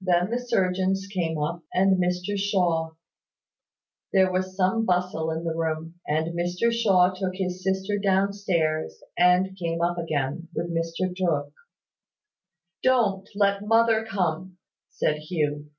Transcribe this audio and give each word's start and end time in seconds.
Then 0.00 0.30
the 0.30 0.40
surgeons 0.40 1.06
came 1.06 1.38
up, 1.38 1.62
and 1.72 2.02
Mr 2.02 2.36
Shaw. 2.36 2.94
There 4.12 4.32
was 4.32 4.56
some 4.56 4.84
bustle 4.84 5.30
in 5.30 5.44
the 5.44 5.54
room, 5.54 5.94
and 6.08 6.36
Mr 6.36 6.72
Shaw 6.72 7.14
took 7.14 7.36
his 7.36 7.62
sister 7.62 7.96
down 7.96 8.32
stairs, 8.32 9.00
and 9.16 9.56
came 9.56 9.80
up 9.80 9.96
again, 9.96 10.48
with 10.56 10.74
Mr 10.74 11.14
Tooke. 11.16 11.52
"Don't 12.82 13.28
let 13.36 13.64
mother 13.64 14.04
come," 14.04 14.58
said 14.88 15.18
Hugh. 15.18 15.70